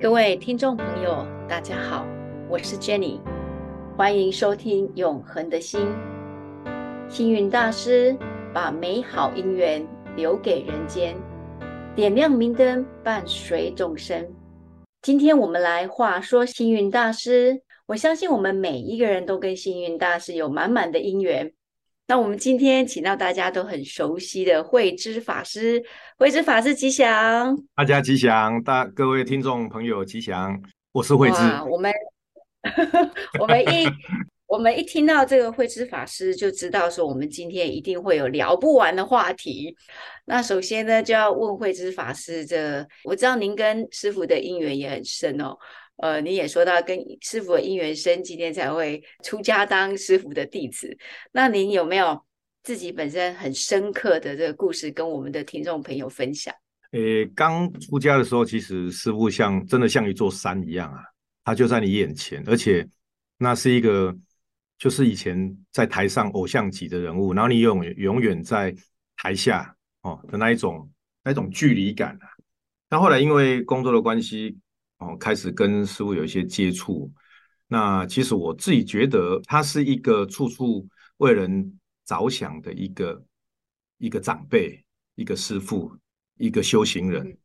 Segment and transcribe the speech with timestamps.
[0.00, 2.06] 各位听众朋友，大家好，
[2.48, 3.20] 我是 Jenny，
[3.98, 5.88] 欢迎收听《永恒的心》。
[7.10, 8.16] 幸运大师
[8.54, 9.86] 把美好姻缘
[10.16, 11.14] 留给人间，
[11.94, 14.26] 点亮明灯，伴随众生。
[15.02, 21.52] 今天我们来话说幸运大师，我相信我们每一个人都跟幸运大师有满满的姻缘。
[22.10, 25.80] 那我们今天请到大家都很熟悉的慧知法师，
[26.18, 30.60] 慧知法师吉祥，大家吉祥，大各位听众朋友吉祥，
[30.90, 31.36] 我是慧知。
[31.70, 31.92] 我们
[33.38, 33.86] 我们一
[34.48, 39.72] 我们一听到这个慧知法师，就知道说我们今天一定会有聊不完的话题。
[40.24, 45.56] 那首先呢，就要问慧知法师，这我知道您跟师傅的因缘也很深哦。
[46.00, 50.96] 呃，你也说到跟师傅的姻缘深，今天才会出家当师傅的弟子。
[51.30, 52.18] 那您有没有
[52.62, 56.54] 自己本身很深刻的这个故事，跟我们的听众朋友分享？
[56.92, 57.00] 呃，
[57.34, 61.02] 刚出家的时候，其实师傅像真的像一座山一样啊，
[61.44, 62.88] 他就在你眼前，而且
[63.36, 64.16] 那是一个
[64.78, 68.74] 就是以前在台上偶像级的人物，然后你永永远在
[69.16, 70.90] 台下哦的那一种
[71.22, 72.26] 那一种距离感啊。
[72.88, 74.56] 那后来因为工作的关系。
[75.00, 77.10] 哦，开始跟师傅有一些接触。
[77.66, 80.86] 那其实我自己觉得，他是一个处处
[81.18, 83.22] 为人着想的一个
[83.98, 84.84] 一个长辈，
[85.14, 85.90] 一个师傅，
[86.36, 87.36] 一个修行人。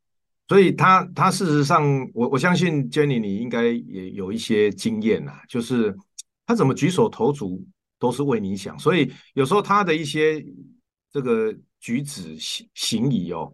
[0.48, 1.83] 所以，他他事实上，
[2.14, 5.95] 我我相信 Jenny，你应该也有一些经验啊，就是
[6.45, 7.66] 他怎么举手投足
[7.98, 8.78] 都是为你想。
[8.78, 10.45] 所以有时候他的一些
[11.11, 13.52] 这个举止行行仪哦。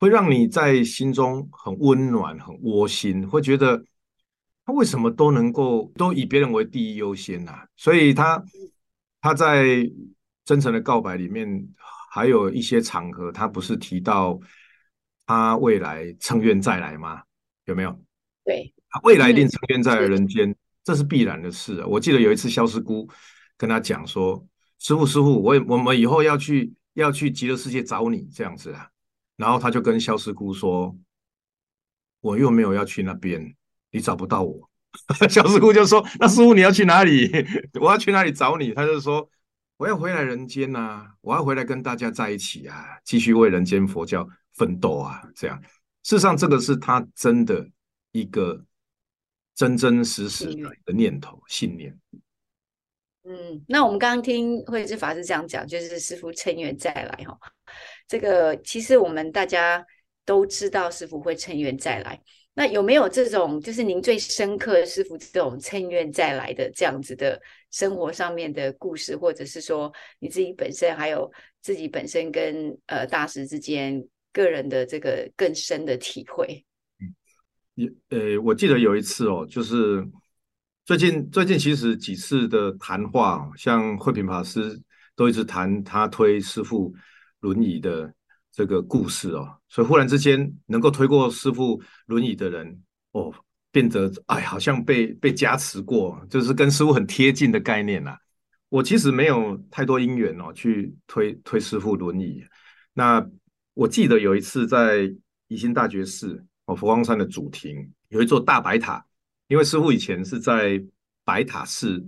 [0.00, 3.84] 会让你在心中很温暖、很窝心，会觉得
[4.64, 7.52] 他为什么都能够都以别人为第一优先呐？
[7.76, 8.42] 所以他
[9.20, 9.86] 他在
[10.44, 11.46] 真诚的告白里面，
[12.10, 14.40] 还有一些场合，他不是提到
[15.26, 17.22] 他未来乘愿再来吗？
[17.66, 17.90] 有没有？
[18.42, 21.86] 对，他未来一定乘愿再来人间，这是必然的事啊！
[21.86, 23.06] 我记得有一次萧师姑
[23.58, 24.42] 跟他讲说
[24.80, 28.88] ：“师傅，师傅，我我们以后要去要去极乐世界找你这样子啊。”
[29.40, 30.94] 然后他就跟肖师姑说
[32.20, 33.56] ：“我又没有要去那边，
[33.90, 34.68] 你找不到我。
[35.30, 37.30] ”肖师姑就说：“那师傅你要去哪里？
[37.80, 39.26] 我要去哪里找你？”他就说
[39.78, 45.58] ：“我要回来人间呐，我要回来跟大家在一起啊，继续为人间佛教奋斗啊。”这样，
[46.02, 47.66] 事实上这个是他真的
[48.12, 48.62] 一个
[49.54, 51.98] 真真实实的念头信念。
[53.24, 57.38] 嗯，那我们刚刚听慧智法师这样讲，就是师傅趁愿再来哈。
[58.10, 59.86] 这个其实我们大家
[60.24, 62.20] 都知道，师傅会趁愿再来。
[62.54, 71.30] 那有没有这种，就是您最深刻师傅这种趁愿再来的这样子的生活上面的故事，或者是说你自己本身，还有
[71.62, 76.66] 自己本身跟呃大师之间个人的这个更深的体会？
[76.98, 77.14] 嗯，
[77.76, 80.04] 也呃，我记得有一次哦，就是
[80.84, 84.76] 最近最近其实几次的谈话，像慧平法师
[85.14, 86.92] 都一直谈他推师傅。
[87.40, 88.12] 轮椅的
[88.52, 93.32] 这个故事哦，所以忽然之间能够推过师傅轮椅的人哦，
[93.70, 98.16] 变得哎，好像被被加持过，就是跟师傅很贴近的概念呐。
[98.68, 102.44] 我其实没有太多因缘哦，去推推师傅轮椅。
[102.92, 103.24] 那
[103.74, 105.12] 我记得有一次在
[105.48, 109.04] 宜兴大觉寺哦，佛光山的主庭有一座大白塔，
[109.48, 110.80] 因为师傅以前是在
[111.24, 112.04] 白塔寺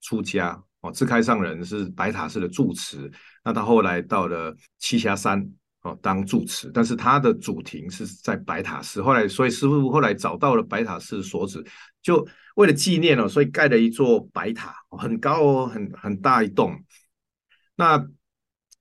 [0.00, 3.10] 出家哦，自开上人是白塔寺的住持。
[3.44, 5.44] 那他后来到了栖霞山
[5.82, 9.02] 哦当住持，但是他的主庭是在白塔寺。
[9.02, 11.64] 后来，所以师傅后来找到了白塔寺所址，
[12.00, 16.80] 就为了纪念哦，所以盖了一座白塔，很高哦，很很大一栋。
[17.74, 18.06] 那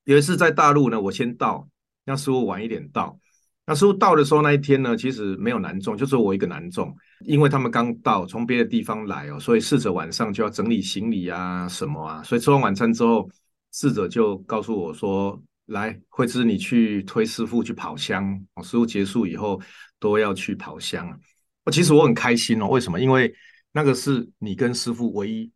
[0.03, 1.67] 有一次在大陆呢，我先到，
[2.05, 3.17] 让师傅晚一点到。
[3.65, 6.95] 那师傅到的时候那一天呢，其实没有男众，就是我一个男众，
[7.25, 13.27] 因为他们刚到，从别的地方来哦，所以试着晚上就要整理行李啊什么啊，所以吃完晚餐之后。
[13.71, 18.37] 侍者就告诉我说：“来，慧芝，你去推师傅去跑香。
[18.61, 19.61] 师傅结束以后
[19.97, 21.17] 都要去跑香。
[21.63, 22.99] 我其实我很开心哦，为什么？
[22.99, 23.33] 因为
[23.71, 25.49] 那个是你跟师傅唯一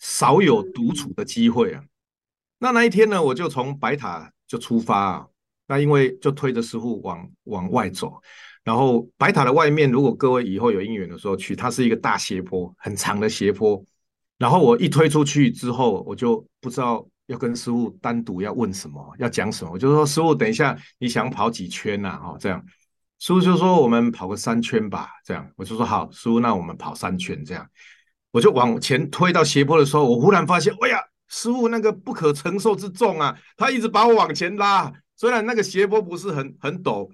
[0.00, 1.84] 少有独处的机会啊。
[2.58, 5.26] 那那一天呢，我就从白塔就出发啊。
[5.68, 8.20] 那因为就推着师傅往往外走，
[8.64, 13.80] 然后白塔的外面，如果各位以后有姻缘的时候去，它是一个大斜坡，很长的斜坡。
[14.38, 22.20] 然后我一推出去之后，我就不知道。”要跟师傅单独要问什么，要讲什么，我就说师傅，等一下你想跑几圈呐？
[22.22, 22.62] 哦，这样，
[23.18, 25.08] 师傅就说我们跑个三圈吧。
[25.24, 27.42] 这样，我就说好，师傅，那我们跑三圈。
[27.44, 27.66] 这样，
[28.30, 34.92] 我就往前推到斜坡的时候，我忽然发现，哎呀，师傅那个不可承受之重啊，他一直把我往前拉。
[35.16, 37.10] 虽然那个斜坡不是很很陡，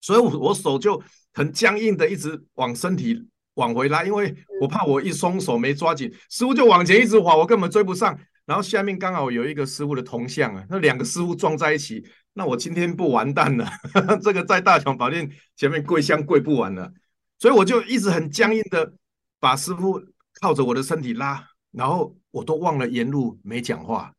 [0.00, 1.02] 所以我我手就
[1.34, 8.18] 很僵硬的一直往身体往回拉，因为我怕我一松手没抓紧，师傅就往前一直滑，我根本追不上。
[8.46, 12.04] 然后下面刚好有一个师傅的铜像啊，那两个师傅撞在一起，
[12.34, 13.66] 那我今天不完蛋了，
[14.22, 16.92] 这个在大雄宝殿前面跪香跪不完了，
[17.38, 18.92] 所以我就一直很僵硬的
[19.40, 20.00] 把师傅
[20.40, 24.12] 靠着我的身体拉，然后我都忘了沿路没讲话，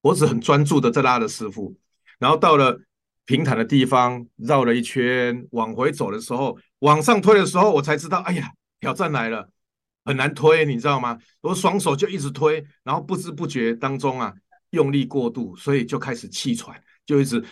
[0.00, 1.76] 我只很专注的在拉着师傅，
[2.18, 2.80] 然后到了
[3.26, 8.50] 平坦的地方绕了一圈往回走的时候，往上推的时候，我才知道，哎呀，
[8.80, 9.48] 挑战来了。
[10.04, 11.18] 很难推，你知道吗？
[11.40, 14.34] 我双手就一直推，然后不知不觉当中啊，
[14.70, 17.44] 用力过度，所以就开始气喘，就一直，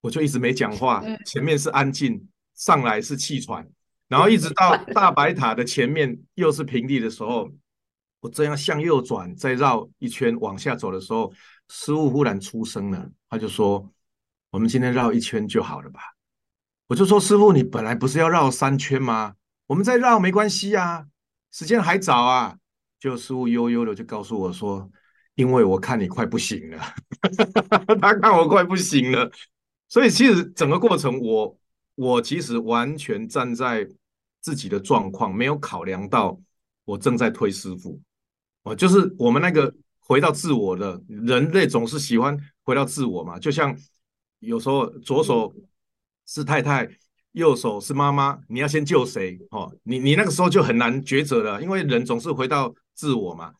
[0.00, 1.02] 我就一直没讲话。
[1.26, 3.66] 前面是安静，上来是气喘，
[4.08, 7.50] 然后一直到大白塔的前面又是平地的时候，
[8.20, 11.30] 我这样向右转，再绕一圈往下走的时候，
[11.68, 13.92] 师傅忽然出声了，他就说
[14.50, 16.00] ：“我们今天绕一圈就好了吧？”
[16.88, 19.34] 我就说：“师傅，你本来不是要绕三圈吗？”
[19.66, 21.06] 我们再绕没关系啊，
[21.50, 22.56] 时间还早啊。
[23.00, 24.90] 就师傅悠悠的就告诉我说
[25.36, 26.82] ：“因为我看你快不行了，
[28.00, 29.30] 他看我快不行了，
[29.88, 31.58] 所以其实整个过程，我
[31.96, 33.86] 我其实完全站在
[34.40, 36.40] 自己的状况，没有考量到
[36.86, 38.00] 我正在推师傅。
[38.62, 43.38] 哦，就是我们那个回到自我的人类，总是喜欢回到自我嘛。
[43.38, 43.76] 就像
[44.38, 45.54] 有时候左手
[46.24, 46.88] 是太太。”
[47.34, 49.38] 右手是妈妈，你要先救谁？
[49.50, 53.52] 哦，你你那个时候就很难抉择了，因为人总是回到自我嘛。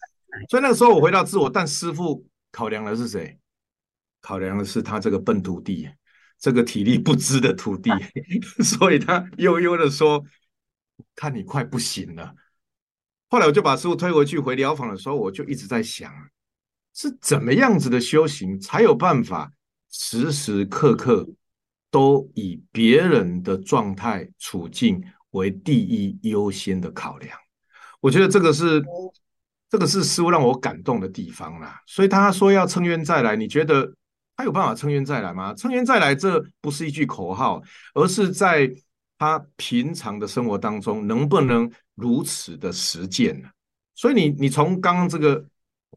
[0.49, 3.39] 所以那个时候我回到自我，但师傅考量的是谁？
[4.21, 5.89] 考量的是他这个笨徒弟，
[6.39, 7.91] 这个体力不支的徒弟，
[8.63, 10.25] 所以他悠悠的说
[11.15, 12.33] ：“看你快不行了。”
[13.29, 16.13] 后来我就把师傅推回去，回疗房的时候，我就一直在想，
[16.95, 19.53] 是怎么样子的修行才有办法
[19.91, 21.29] 时时刻刻。
[21.95, 25.01] 都以别人的状态处境
[25.31, 27.39] 为第一优先的考量，
[28.01, 28.83] 我觉得这个是
[29.71, 31.81] 这个是师傅让我感动的地方啦。
[31.87, 33.89] 所以他说要称冤再来，你觉得
[34.37, 35.55] 他有办法称冤再来吗？
[35.55, 37.63] 称冤再来，这不是一句口号，
[37.95, 38.69] 而是在
[39.17, 43.49] 他平常的生活当中能不能如此的实践呢？
[43.95, 45.47] 所以你你从刚刚这个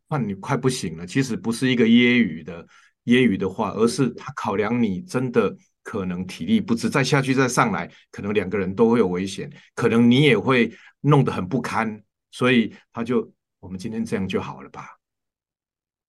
[0.07, 2.63] 话，你快不行了，其实不是一个揶揄的
[3.05, 5.57] 揶揄的话，而是他考量你真的。
[5.89, 10.69] 可能体力不支，再下去再上来，可能两个人都会有危险，可能你也会
[10.99, 13.31] 弄得很不堪，所以他就
[13.61, 14.85] 我们今天这样就好了吧。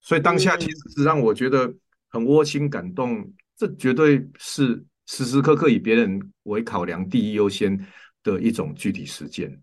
[0.01, 1.73] 所以当下其实是让我觉得
[2.09, 3.25] 很窝心感动，
[3.57, 7.79] 这绝对是时时刻刻以别人为考量、第一优先
[8.25, 9.63] 的一种具体实践。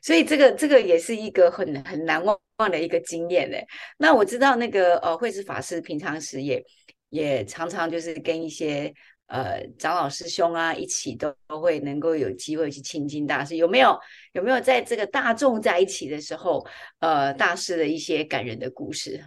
[0.00, 3.66] 所以这个这个也是一个很很难忘忘的一个经验嘞。
[3.98, 6.64] 那我知道那个呃慧智法师平常时也
[7.08, 8.94] 也常常就是跟一些。
[9.26, 13.98] 呃，长老师兄啊，一起都会能够有机会去亲近大师，有没有？
[14.32, 16.64] 有没有在这个大众在一起的时候，
[16.98, 19.18] 呃，大师的一些感人的故事？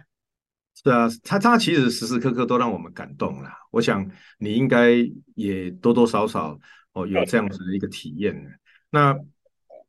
[0.74, 3.50] 是啊，他他其实时时刻刻都让我们感动了。
[3.72, 4.08] 我想
[4.38, 4.92] 你应该
[5.34, 6.56] 也多多少少
[6.92, 8.34] 哦有这样子的一个体验。
[8.90, 9.14] 那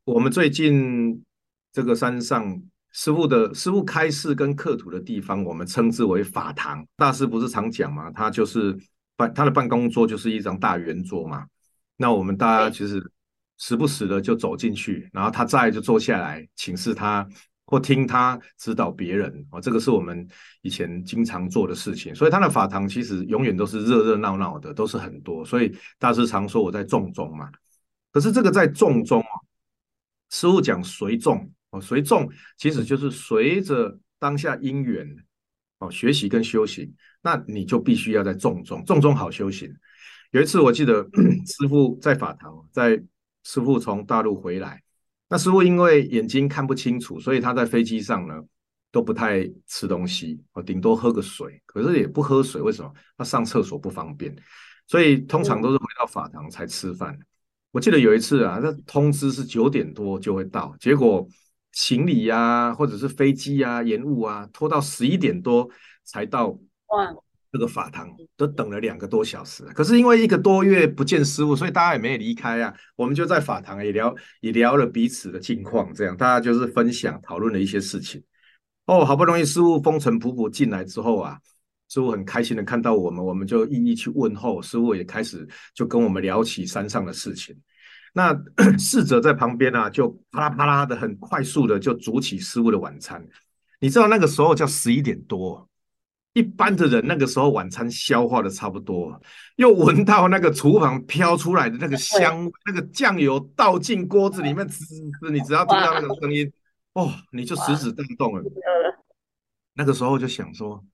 [0.06, 1.24] 我们最近
[1.72, 2.60] 这个山上
[2.92, 6.84] 师傅的师傅开示跟刻土的地方，我们称之为法堂。
[6.98, 8.10] 大师不是常讲吗？
[8.12, 8.76] 他就是。
[9.20, 11.46] 办他的办公桌就是一张大圆桌嘛，
[11.98, 13.12] 那我们大家其实
[13.58, 17.28] 时不时的就走进去，然后他在就坐下来请示他
[17.66, 19.46] 或听他指导别人。
[19.52, 20.26] 哦，这个是我们
[20.62, 22.16] 以前经常做的事情。
[22.16, 25.44] 所以他的法堂其实永远都是热热闹闹的，都是很多。
[25.44, 27.52] 所以大师常说我在众中嘛，
[28.14, 29.34] 可是这个在众中啊，
[30.30, 31.52] 师傅讲随众。
[31.72, 35.06] 哦，随众其实就是随着当下因缘
[35.80, 36.94] 哦，学习跟修行。
[37.22, 39.70] 那你就必须要在重中，重中好修行。
[40.32, 41.04] 有一次我记得
[41.46, 43.02] 师傅在法堂，在
[43.44, 44.82] 师傅从大陆回来，
[45.28, 48.36] 那师傅因为眼睛看不清楚，所以他在飞机上呢
[48.92, 52.94] 都不太吃东西，哦，顶多喝个水，可是也不喝水，为什么？
[53.18, 54.36] 他上厕所不方便，
[54.88, 57.18] 所以通常都是回到法堂才吃饭。
[57.72, 61.28] 我记得有一次啊，那通知是九点多就会到，结果
[61.72, 65.70] 行李呀或者是飞机啊延误啊，拖到十一点多
[66.04, 66.48] 才到。
[66.48, 67.14] 哇，
[67.52, 68.08] 这个法堂
[68.38, 72.72] 都等了两个多小时，可是因为一个多月不见师傅，所以大家也没有离开啊。
[72.96, 78.24] 我们就在法堂也聊，也聊了彼此的近况，这样大家就是分享讨论了一些事情。
[78.86, 81.40] 哦，好不容易师傅风尘仆仆进来之后啊，
[81.90, 84.62] 师傅很开心的看到我们，我们就一一去问候。
[84.62, 87.56] 师傅也开始就跟我们聊起山上的事情。
[88.14, 88.34] 那
[88.78, 93.26] 侍者在旁边啊，就啪啦啪啦的很快速的就煮起师傅的晚餐。
[93.80, 95.68] 你知道那个时候叫十一点多。
[96.34, 99.20] 一般的人那个时候晚餐消化的差不多，
[99.56, 106.50] 又闻到那个厨房飘出来的那个香，那个酱油倒进锅子里面，滋滋，你只要听到那个声音，
[106.94, 108.44] 哦，你就食指大动了。
[109.74, 110.86] 那个时候就想说，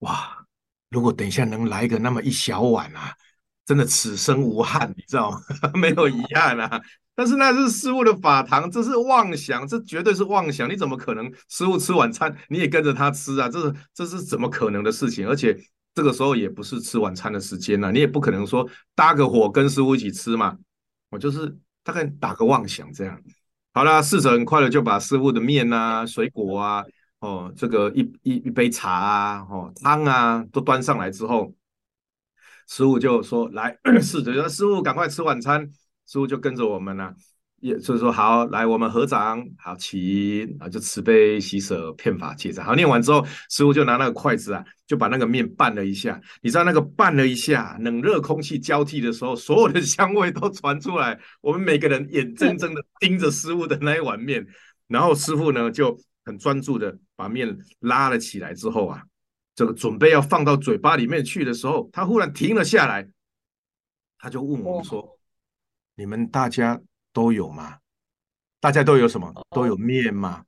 [0.00, 0.44] 哇，
[0.90, 3.14] 如果等一下能来个那么一小碗啊，
[3.66, 5.40] 真的此生无憾，你知道吗？
[5.74, 6.80] 没有遗憾啊。
[7.16, 10.68] 但是那是师傅的法堂，这是妄想，这绝对是妄想。
[10.68, 13.48] 你怎么可能师傅吃晚餐，你也跟着他吃啊？
[13.48, 15.28] 这是这是怎么可能的事情？
[15.28, 15.56] 而且
[15.94, 20.56] 这个时候也不是吃晚餐的时间呐，你也不可能说搭个伙跟师傅一起吃嘛。
[21.10, 23.16] 我就是大概打个妄想这样。
[23.72, 26.84] 好了，侍者很快的就把师傅的面啊、水果啊、
[27.20, 31.54] 哦这个一一一杯茶啊、哦汤啊都端上来之后，
[32.68, 35.70] 师傅就说：“来， 侍者说师傅赶快吃晚餐。”
[36.06, 37.14] 师傅就跟着我们了，
[37.60, 42.62] 也就是说，好，来我们合掌，好起，啊，就慈悲喜舍，骗法戒掌。
[42.62, 46.20] 好，念完之后，师傅就拿那个筷子啊，就把那个面拌了一下。
[46.42, 51.18] 你知道那个拌了一下，冷热空气交替的时候，所有的香味都传出来。
[51.40, 54.46] 我们每个人眼睁睁的盯着师傅的那一碗面，
[54.88, 59.02] 然后师傅呢就很专注的把面拉了起来之后啊，
[59.54, 63.08] 这个准备要放到嘴巴里面去的时候，他忽然停了下来，
[64.18, 65.18] 他就问我们说。
[65.96, 66.80] 你们大家
[67.12, 67.78] 都有吗？
[68.58, 69.32] 大家都有什么？
[69.50, 70.42] 都有面吗？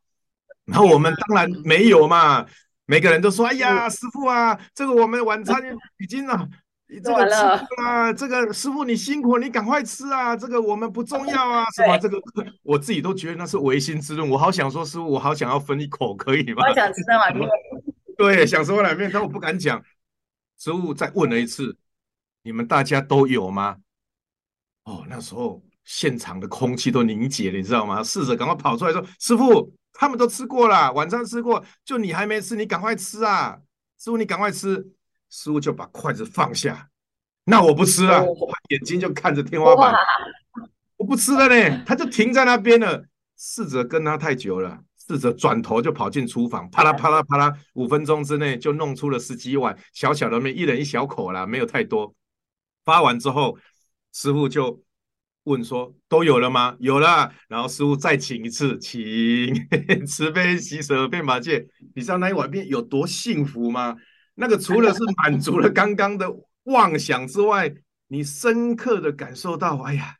[0.64, 2.44] 然后我们当然没有嘛。
[2.86, 5.60] 每个人都说：“哎呀，师傅啊，这个我们晚餐
[5.98, 6.48] 已经了，
[7.02, 7.34] 这个吃
[7.82, 12.16] 啊，这个师傅你辛苦，你赶快吃啊，这个我们不重要啊， 什么这个
[12.62, 14.28] 我自己都觉得那是唯心之论。
[14.28, 16.62] 我好想说，师傅，我好想要分一口，可以吗？
[16.68, 17.48] 我想吃那碗面。
[18.18, 19.82] 对，想吃那碗面，但我不敢讲。
[20.58, 21.76] 师傅再问了一次：
[22.42, 23.76] 你们大家都有吗？
[24.84, 28.02] 哦，那时候现场的空气都凝结了，你知道吗？
[28.02, 33.58] 侍者赶快跑出来说：“师傅，他们都吃过了，晚上吃过，就你还没吃，你赶快吃啊！
[33.98, 34.92] 师傅，你赶快吃。”
[35.28, 36.88] 师傅就把筷子放下，
[37.44, 38.24] 那我不吃了，
[38.68, 39.92] 眼睛就看着天花板，
[40.96, 41.82] 我不吃了呢。
[41.84, 43.04] 他就停在那边了。
[43.36, 52.14] 侍者跟他太久了，侍者转头就跑进厨房，啪啦啪啦啪啦，五分钟之内就弄出了十几碗小小的面，一人一小口啦，没有太多。
[52.84, 53.58] 发完之后。
[54.12, 54.82] 师傅就
[55.44, 57.30] 问说：“都有了吗？”有了。
[57.48, 58.98] 然后师傅再请一次，请
[60.08, 61.66] 慈悲喜舍变法界。
[61.94, 63.94] 你知道那一碗面有多幸福吗？
[64.36, 67.70] 那个除了是满足了刚刚的妄想之外，
[68.08, 70.14] 你深刻的感受到，哎呀，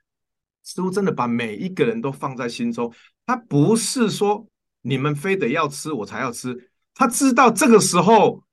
[0.62, 2.92] 师傅真的把每一个人都放在心中。
[3.24, 4.46] 他不是说
[4.86, 8.44] 你们非得要吃我才要吃，他知道这个时候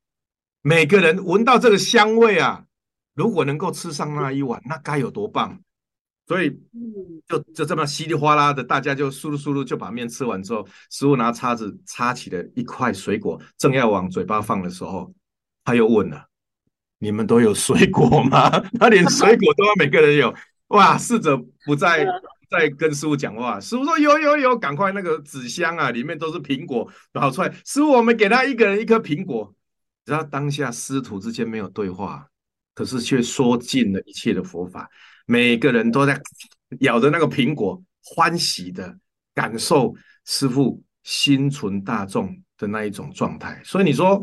[0.63, 2.65] 每个人闻到这个香味啊。
[3.13, 5.61] 如果能够吃上那一碗，那该有多棒！
[6.25, 6.49] 所以，
[7.27, 15.13] 就就这么稀里哗啦的，大家就输噜输噜就把面吃完之后，师傅拿叉子叉起了一块水果，正要往嘴巴放的时候，
[15.63, 16.25] 他又问了
[16.97, 18.49] ：“你们都有水果吗？”
[18.79, 20.33] 他连水果都要每个人有。
[20.69, 20.97] 哇！
[20.97, 22.03] 侍者不再
[22.49, 29.53] 在跟师傅讲话，师傅说：“有有有，赶快那个纸箱啊，里面都是苹果，跑出来。”师傅，我们给他一个人一颗苹果。
[30.05, 32.27] 只要当下师徒之间没有对话。
[32.75, 34.89] 可是却说尽了一切的佛法，
[35.27, 36.19] 每个人都在
[36.79, 38.97] 咬着那个苹果，欢喜的
[39.35, 39.93] 感受
[40.25, 43.61] 师傅心存大众的那一种状态。
[43.63, 44.19] 所以你说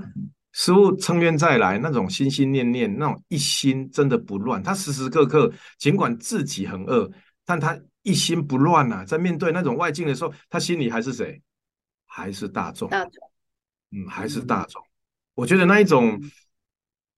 [0.51, 4.61] 师傅称愿再来，那种心心念念，那种一心真的不乱。
[4.61, 5.49] 他时时刻刻
[5.79, 7.09] 尽管自己很饿，
[7.47, 9.05] 但他一心不乱呐。
[9.05, 11.41] 在面对那种外境的时候，他心里还是谁？
[12.07, 12.89] 还是大众？
[12.89, 13.31] 大众，
[13.93, 14.83] 嗯，还是大众。
[15.35, 16.21] 我觉得那一种。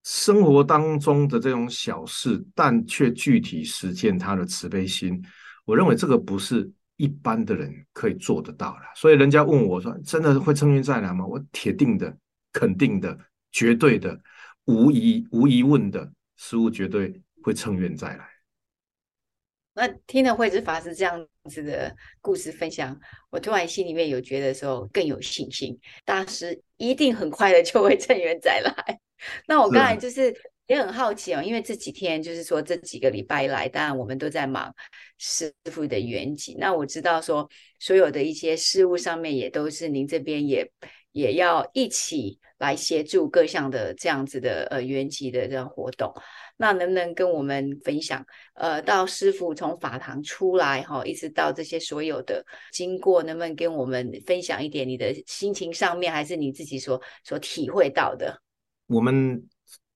[0.04, 5.24] 生活当中的这种小事，但却具体实践他的慈悲心，
[5.64, 8.80] 我认为这个不是一般的人可以做得到的。
[8.96, 12.12] 所以人家问我说：“真的会称愿再来吗？”我铁定的、
[12.52, 13.16] 肯定的、
[13.52, 14.20] 绝对的、
[14.64, 18.28] 无疑无疑问的，师傅绝对会称愿再来。
[19.74, 22.98] 那听了慧智法师这样子的故事分享，
[23.30, 29.00] 我突然心里面有觉得说更有信心，大师一定很快的就会正缘再来。
[29.46, 30.34] 那我刚才就是
[30.66, 34.74] 也很好奇哦，因为这几天就是说这几个礼拜来，当然我们都在忙
[35.16, 36.54] 师傅的圆寂。
[36.58, 37.48] 那我知道说
[37.78, 40.70] 所有的一些事务上面也都是您这边也
[41.12, 46.12] 也要一起来协助各项的这样子的呃圆寂的这样活动。
[46.56, 58.40] 那能不能跟我们分享呃到师傅从法堂出来哈，一直到这些所有的经过，能不能跟我们分享一点你的心情上面，还是你自己所所体会到的？
[58.86, 59.42] 我们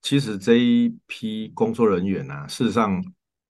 [0.02, 3.04] 其实这一批工作人员啊，事实上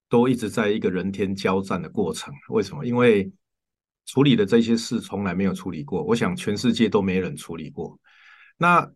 [0.09, 2.33] 都一直在一个人天交战的过程。
[2.49, 2.85] 为什么？
[2.85, 3.31] 因为
[4.07, 7.99] 处理的这些事从来没有处理过，我想全世界都没人处理过。
[8.57, 8.89] 那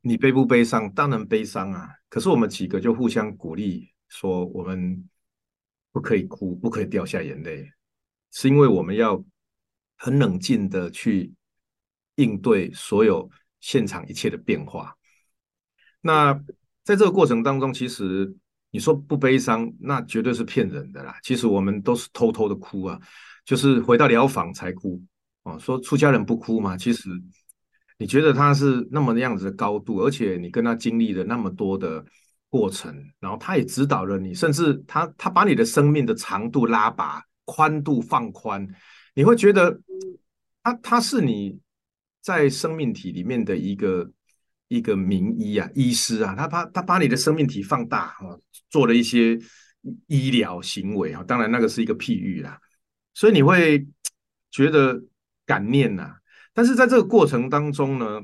[0.00, 0.92] 你悲不悲伤？
[0.92, 1.88] 当然悲伤啊。
[2.08, 5.08] 可是我们几个就互相鼓励，说我们
[5.92, 7.68] 不可以哭，不可以掉下眼泪，
[8.30, 9.24] 是因为我们要
[9.96, 11.32] 很冷静的去
[12.16, 13.28] 应对所有
[13.60, 14.94] 现场一切的变化。
[16.00, 16.32] 那
[16.84, 18.32] 在这个过程当中，其实
[18.70, 21.18] 你说不悲伤，那绝对是骗人的啦。
[21.22, 23.00] 其实我们都是偷偷的哭啊，
[23.44, 25.02] 就是回到疗房才哭
[25.42, 25.58] 哦。
[25.58, 27.10] 说出家人不哭嘛，其实。
[28.04, 32.04] 你觉得他是那么样子的高度，而且你跟他经历了那么多的
[32.50, 38.68] 过程，然后他也指导了你，甚至他他把你的生命的长度拉拔，宽度放宽，
[39.14, 39.80] 你会觉得
[40.62, 41.58] 他他是你
[42.20, 44.12] 在生命体里面的一个
[44.68, 48.36] 一个名医啊，医师啊，他把他把你的生命体放大啊，
[48.68, 49.38] 做了一些
[50.08, 52.60] 医疗行为啊，当然那个是一个譬喻啦，
[53.14, 53.82] 所以你会
[54.50, 55.02] 觉得
[55.46, 56.14] 感念呐。
[56.56, 58.22] 但是在这个过程当中呢，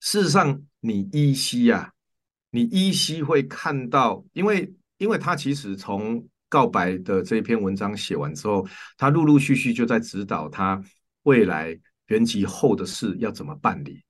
[0.00, 1.92] 事实上你依稀啊，
[2.50, 8.66] 你依稀会看到，因为因为他其实从告白的这篇文章写完之后，
[8.96, 10.82] 他陆陆续续就在指导他
[11.24, 14.02] 未来原籍后的事要怎么办理。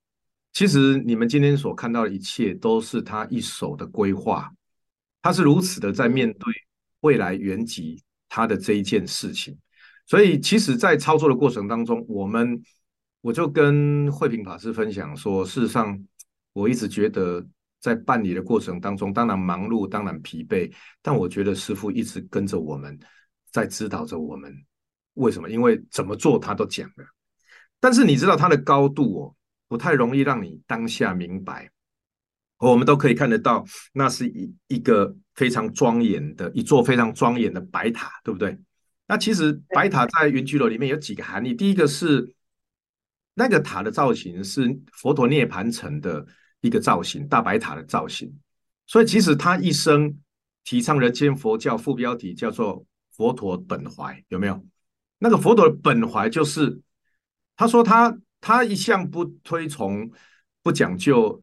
[0.52, 4.48] 其实你们今天所看到的一切都是他一手的规划，
[5.20, 6.54] 他是如此的在面对
[7.00, 9.58] 未来原籍他的这一件事情。
[10.06, 12.62] 所以其实，在操作的过程当中，我们。
[13.26, 16.00] 我就跟慧平法师分享说，事实上，
[16.52, 17.44] 我一直觉得
[17.80, 22.96] 在办理的过程当中，当然忙碌，当然疲惫，但我觉得师傅一直跟着我们，
[23.50, 24.54] 在指导着我们。
[25.14, 25.50] 为什么？
[25.50, 27.04] 因为怎么做他都讲了。
[27.80, 29.34] 但是你知道他的高度哦，
[29.66, 31.68] 不太容易让你当下明白。
[32.58, 38.56] 我们都可以看得到，那是一一个非常庄严的一座非常庄严的白塔，对不对？
[39.08, 42.32] 那其实白塔在云居楼里面有几个含义，第一个是。
[43.38, 46.26] 那个塔的造型是佛陀涅盘城的
[46.62, 48.34] 一个造型，大白塔的造型。
[48.86, 50.18] 所以其实他一生
[50.64, 52.82] 提倡人间佛教，副标题叫做
[53.14, 54.64] “佛陀本怀”，有没有？
[55.18, 56.80] 那个佛陀的本怀就是
[57.58, 60.10] 他说他他一向不推崇、
[60.62, 61.42] 不讲究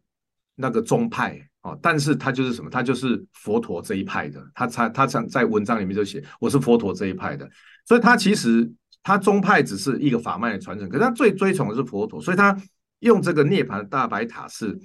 [0.55, 2.71] 那个宗派哦，但是他就是什么？
[2.71, 4.43] 他就是佛陀这一派的。
[4.55, 7.47] 他他他在在文章里面就写我是佛陀这一派的，
[7.85, 8.73] 所以他其实。
[9.03, 12.57] 他宗派只是一个法脉的传承，可是他最追崇的是佛陀，所以他
[12.99, 14.79] 用这个涅槃大白塔是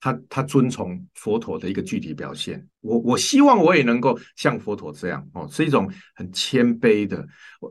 [0.00, 2.66] 他他尊崇佛陀的一个具体表现。
[2.80, 7.22] 我我希望我也能够像佛陀这样哦，是一种很谦卑的，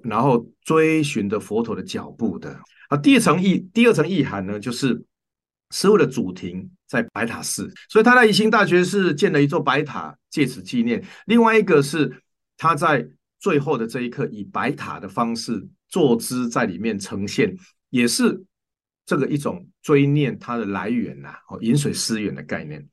[0.04, 2.56] 然后追寻的佛陀的脚步的
[2.90, 2.98] 啊。
[2.98, 4.90] 第二层意第二层意涵呢，就是
[5.72, 11.04] 师傅的主庭在白塔寺，所以他在宜兴大学是建了一座白塔，借此纪念。
[11.26, 12.22] 另外一个是
[12.58, 15.68] 他在最后的这一刻，以白塔的方式。
[15.90, 17.54] 坐姿在里面呈现，
[17.90, 18.42] 也是
[19.06, 22.88] 这个一种追念它的来源呐，哦，饮水思源的概念。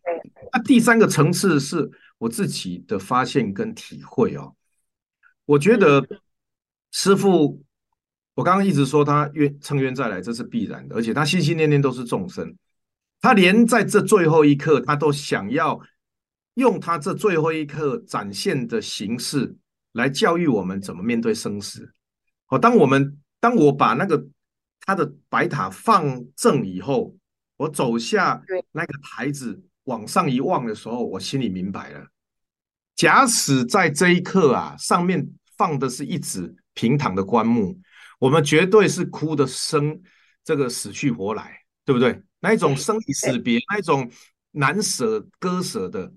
[0.53, 4.55] 那第三个层次是我自己的发现跟体会哦。
[5.45, 6.07] 我觉得
[6.93, 7.63] 师傅，
[8.35, 12.57] 我刚刚一直说他愿乘愿再来，这是必然的，而且他心心念念都是众生，
[13.21, 15.79] 他连在这最后一刻，他都想要
[16.55, 19.55] 用他这最后一刻展现的形式
[19.93, 21.93] 来教育我们怎么面对生死。
[22.49, 24.25] 哦，当我们当我把那个
[24.81, 27.17] 他的白塔放正以后，
[27.57, 32.07] 我走下那个台子往上一望的时候，我心里明白了。
[32.95, 37.77] 假使在这一刻啊，上面放的是一纸平躺的棺木，
[38.21, 40.01] 我们绝对是哭的生
[40.45, 42.23] 这个死去活来，对不对？
[42.39, 44.09] 那一种生离死别，那一种
[44.53, 46.13] 难舍割舍的。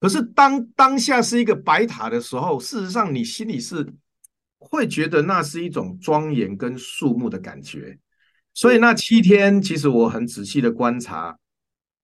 [0.00, 3.86] 可是当当下是一个白塔的时候，事实上你心里是。
[4.62, 7.98] 会觉得那是一种庄严跟肃穆的感觉，
[8.52, 11.38] 所以那七天其实我很仔细的观察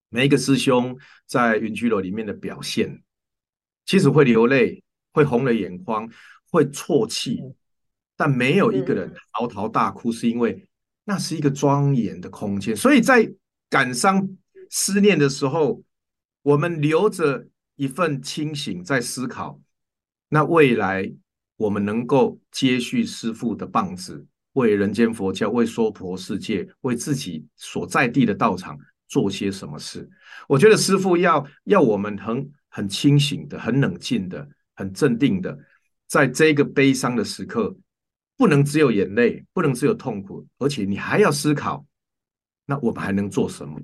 [0.08, 3.02] 每一个师兄在云居楼里面的表现，
[3.84, 6.08] 其实会流泪，会红了眼眶，
[6.50, 7.42] 会啜泣，
[8.16, 10.66] 但没有一个人嚎啕大哭，是因为
[11.04, 12.74] 那是一个庄严的空间。
[12.74, 13.30] 所以在
[13.68, 14.26] 感伤
[14.70, 15.82] 思念的时候，
[16.40, 19.60] 我们留着一份清醒，在思考
[20.30, 21.12] 那未来。
[21.56, 30.08] 我们能够接续师父的棒子，为人间佛教、为娑婆世界、为自己所在地的道场做些什么事？
[30.48, 35.58] 我觉得师父要要我们很很清醒的、很冷静的、很镇定的，
[36.06, 37.74] 在这个悲伤的时刻，
[38.36, 41.86] 不能只有眼泪，不能只有痛苦，而且你还要思考，
[42.66, 43.80] 那我们还能做什么？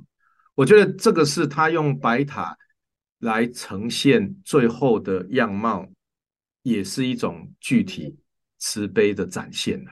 [0.55, 2.55] 我觉得这个是他用白塔
[3.21, 5.89] 来呈现最后的样貌。
[6.63, 8.17] 也是一种具体
[8.59, 9.91] 慈悲的展现了。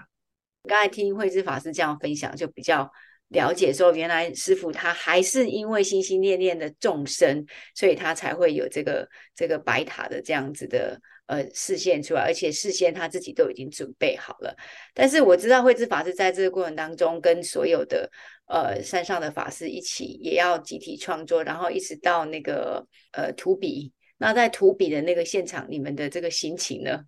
[0.69, 2.91] 刚才听慧智法师这样分享，就比较
[3.29, 14.55] 了解说，原来师傅他还是因为心心念念的众生，所以他才会有这个这个白塔的这样子的呃视线出来，而且事先他自己都已经准备好了。
[14.93, 18.11] 但是我知道慧智法师在这个过程当中，跟所有的
[18.47, 23.93] 呃山上的法师一起，也要集体创作，然后一直到那个呃图笔。
[24.21, 27.05] 那在图笔的那个现场，你们的这个心情呢？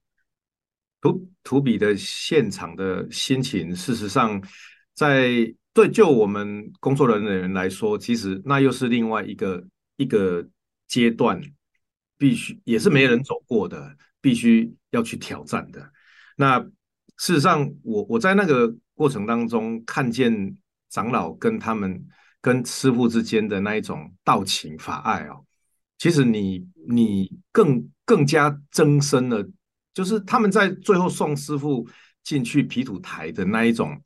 [1.01, 4.43] 图图笔的现场的心情，事实上
[4.95, 5.55] 在。
[5.75, 9.65] 对，就我们工作人员来说，其实那又是另外一个
[9.97, 10.47] 一个
[10.87, 11.41] 阶段，
[12.19, 15.91] 必须也是没人走过的，必须要去挑战的。
[16.37, 16.61] 那
[17.17, 20.55] 事实上，我我在那个过程当中看见
[20.91, 22.07] 长老跟他们
[22.43, 25.43] 跟师傅之间的那一种道情法爱哦，
[26.03, 29.49] 其实你你更更加增深了，
[29.95, 31.89] 就是他们在最后送师傅
[32.25, 33.97] 进去皮土台的那一种。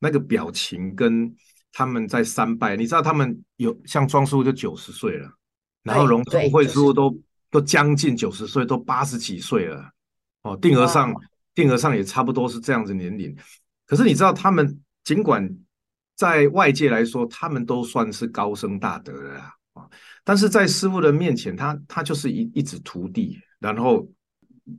[0.00, 1.34] 那个表情跟
[1.72, 5.28] 他们在三拜，你知道他们有像庄师傅就九十岁了，
[5.82, 9.90] 然后龙珠会师傅都都将近九十岁，都八十几岁了。
[10.42, 11.12] 哦，定额上
[11.52, 13.36] 定额上也差不多是这样子年龄。
[13.86, 15.52] 可是你知道他们尽管
[16.14, 19.50] 在外界来说，他们都算是高僧大德了啊，
[20.28, 24.06] 但是在师傅的面前，他他就是一一指徒弟，然后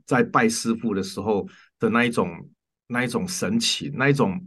[0.06, 1.44] 在拜师傅的时候
[1.80, 2.48] 的那一种
[2.86, 4.40] 那一种神情，那一种。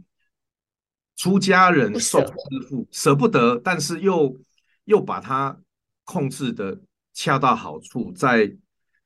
[1.16, 2.34] 出家人送师
[2.68, 4.36] 傅舍不得，但是又
[4.86, 5.56] 又把他
[6.02, 6.76] 控制的
[7.12, 8.52] 恰到好处，在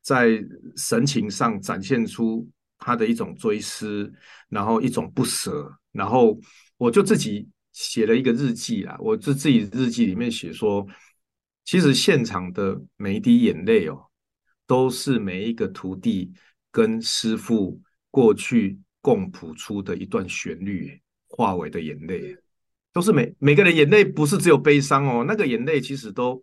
[0.00, 0.42] 在
[0.74, 4.10] 神情上展现出他的一种追思，
[4.48, 6.40] 然后一种不舍，然后
[6.78, 10.86] 我就自己写了一个日记啊，我就自己日记里面写说，
[11.68, 14.06] 其实现场的每一滴眼泪哦，
[14.66, 16.32] 都是每一个徒弟
[16.70, 17.78] 跟师傅
[18.10, 20.98] 过去共谱出的一段旋律。
[21.30, 22.34] 化为的眼泪，
[22.90, 26.42] 都是每每个人眼泪不是只有悲伤哦，那个眼泪其实都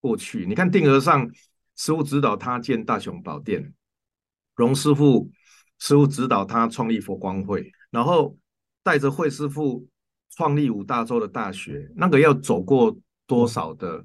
[0.00, 0.46] 过去。
[0.46, 1.30] 你看定额上
[1.76, 3.74] 师傅指导他建大雄宝殿，
[4.56, 5.30] 荣师傅
[5.78, 8.34] 师傅指导他创立佛光会，然后
[8.82, 9.86] 带着惠师傅
[10.30, 14.02] 创立五大洲的大学，那个要走过多少的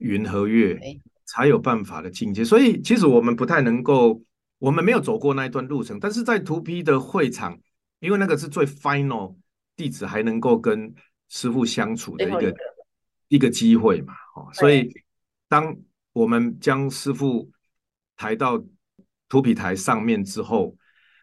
[0.00, 0.78] 云和月，
[1.24, 2.44] 才有办法的境界。
[2.44, 4.20] 所以其实我们不太能够，
[4.58, 7.58] 我们没有走过那一段路程，但是在图批的会场，
[8.00, 9.36] 因为那个是最 final。
[9.76, 10.94] 弟子还能够跟
[11.30, 12.54] 师傅相处的一个
[13.28, 14.12] 一个机会嘛？
[14.36, 14.92] 哦，所以
[15.48, 15.74] 当
[16.12, 17.50] 我们将师傅
[18.14, 18.62] 抬到
[19.26, 20.76] 土皮台上面之后，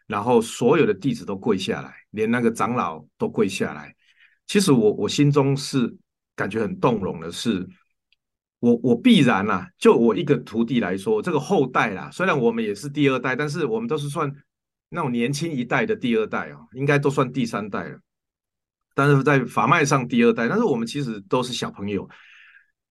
[0.08, 3.96] 然后所有的弟子都跪下来，连那个长老都跪下来。
[4.48, 5.96] 其实我我心中是
[6.36, 7.64] 感觉很动容的，是，
[8.60, 14.32] 我我必然呐，就我一个徒弟来说，这个后代啦，虽然我们也是第二代，但是我们都是算
[14.90, 18.00] 那种年轻一代的第二代哦，应该都算第三代了。
[18.96, 22.10] 但是在法脉上第二代，但是我们其实都是小朋友，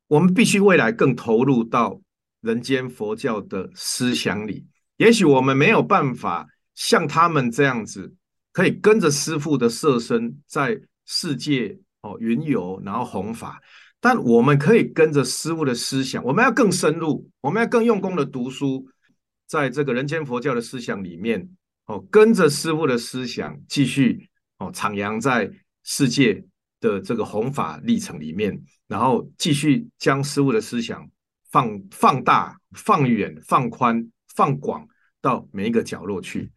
[0.07, 2.01] 我们必须未来更投入到
[2.43, 4.65] 人间佛教的思想里。
[4.99, 8.15] 也许我们没有办法像他们这样子，
[8.53, 13.61] 可以跟着师父的色身在世界哦云游，然后弘法。
[14.01, 18.87] 但我们可以跟着师父的思想，我们要更深入，我们要更用功的读书，
[19.47, 21.49] 在这个人间佛教的思想里面
[21.87, 24.29] 哦，跟着师父的思想继续
[24.59, 25.51] 哦徜徉在。
[25.89, 26.45] 世界
[26.81, 31.09] 的这个弘法历程里面，然后继续将师傅的思想
[31.53, 34.05] 放放大、放远、放宽、
[34.35, 34.85] 放广
[35.21, 36.51] 到每一个角落去。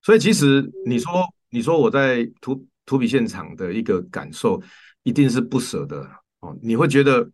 [0.00, 1.12] 所以，其实你说，
[1.50, 4.58] 你说我在图图笔现场的一个感受，
[5.02, 6.08] 一定是不舍的
[6.42, 6.56] 哦。
[6.62, 7.28] 你会觉得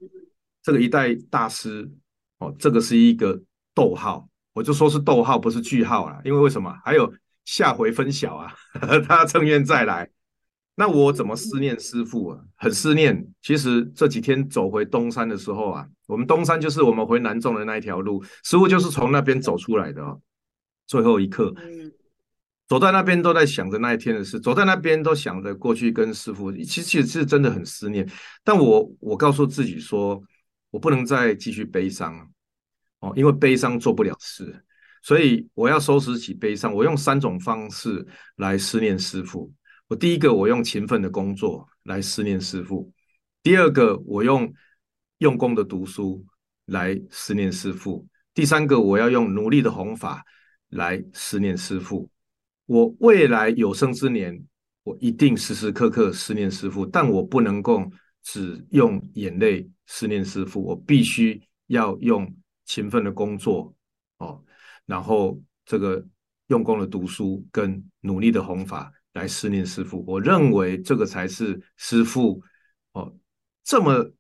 [0.63, 1.91] 这个一代大师
[2.39, 3.39] 哦，这个是一个
[3.75, 6.19] 逗号，我就说是逗号，不是句号了。
[6.25, 6.73] 因为为什么？
[6.85, 7.13] 还有
[7.45, 8.55] 下回分晓啊，
[9.07, 10.09] 他正愿再来。
[10.75, 12.39] 那我怎么思念师傅啊？
[12.55, 13.27] 很思念。
[13.43, 20.21] 其实这几天走回东山的时候啊，我们东山就是我们回南众的那一条路，师傅就是从那边走出来的哦。
[20.87, 21.53] 最后一刻，
[22.69, 28.07] 走在那边都在想着那一天的事，走在那边都想着过去跟师傅，其实是真的很思念。
[28.45, 30.23] 但我我告诉自己说，
[30.71, 32.31] 我不能再继续悲伤
[33.01, 34.63] 哦，因为悲伤做不了事，
[35.03, 36.75] 所以我要收拾起悲伤。
[36.75, 39.51] 我用三种方式来思念师傅。
[39.87, 42.87] 我第一个，我用勤奋的工作来思念师傅；
[43.43, 44.53] 第二个，我用
[45.19, 46.23] 用功的读书
[46.67, 48.05] 来思念师傅；
[48.35, 50.23] 第三个，我要用努力的弘法
[50.69, 52.11] 来思念师傅。
[52.69, 54.39] 我未来有生之年，
[54.83, 57.83] 我一定时时刻刻思念师傅，但我不能够
[58.23, 62.31] 只用眼泪思念师傅，我必须要用
[62.67, 63.75] 勤奋的工作
[64.19, 64.45] 哦，
[64.85, 66.07] 然后这个
[66.49, 68.93] 用功的读书跟努力的弘法。
[69.15, 72.41] 来思念师傅，我认为这个才是师傅
[72.93, 73.13] 哦，
[73.65, 74.13] 这么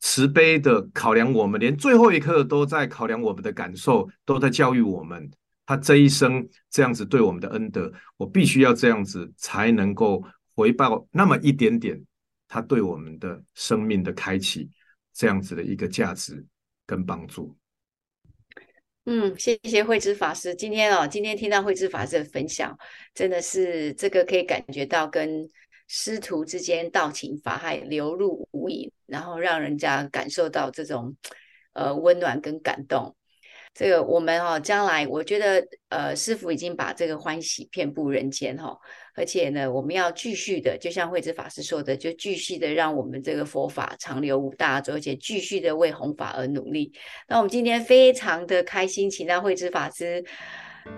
[0.00, 5.30] 慈悲的考量我们，连最后一刻都在考量我们的感受，都在教育我们。
[5.68, 12.02] 他这一生这样子对我们的恩德，我必须要这样子才能够回报那么一点点，
[12.48, 14.70] 他对我们的生命的开启，
[15.12, 16.42] 这样子的一个价值
[16.86, 17.54] 跟帮助。
[19.04, 20.54] 嗯，谢谢慧智法师。
[20.54, 22.74] 今天哦，今天听到慧智法师的分享，
[23.12, 25.46] 真的是这个可以感觉到跟
[25.86, 31.14] 师徒之间道情法海流入无影，然后让人家感受到这种
[31.74, 33.14] 呃温暖跟感动。
[33.78, 38.76] 这个我们哈将来，我觉得呃师傅已经把这个欢喜遍布人间哈，
[39.14, 46.92] 而且呢，我们要继续的，就像慧智法师说的，就继续的让我们这个佛法长流五大洲，而且继续的为弘法而努力。
[47.28, 50.24] 那我们今天非常的开心，请到慧智法师，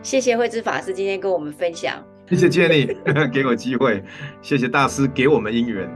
[0.03, 2.97] 谢谢慧智法师今天跟我们分享，谢谢 Jenny
[3.31, 4.03] 给我机会，
[4.41, 5.87] 谢谢大师给我们姻缘，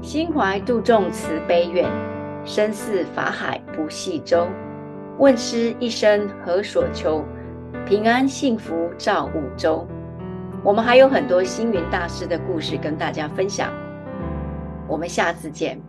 [0.00, 1.84] 心怀度众慈悲愿，
[2.46, 4.48] 身似法海不系舟。
[5.18, 7.24] 问师一生何所求？
[7.84, 9.84] 平安幸福照五洲。
[10.62, 13.72] 我们还有很多星云大师的故事跟大家分享，
[14.86, 15.87] 我们下次见。